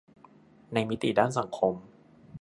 [0.73, 1.73] ในมิติด้านสังคม